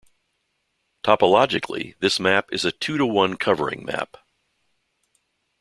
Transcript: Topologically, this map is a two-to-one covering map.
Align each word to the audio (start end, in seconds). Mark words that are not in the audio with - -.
Topologically, 1.03 1.93
this 1.99 2.19
map 2.19 2.49
is 2.51 2.65
a 2.65 2.71
two-to-one 2.71 3.37
covering 3.37 3.85
map. 3.85 4.17